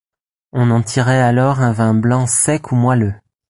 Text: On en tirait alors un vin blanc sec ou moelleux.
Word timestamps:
On 0.51 0.71
en 0.71 0.81
tirait 0.81 1.21
alors 1.21 1.59
un 1.59 1.73
vin 1.73 1.93
blanc 1.93 2.25
sec 2.25 2.71
ou 2.71 2.75
moelleux. 2.75 3.13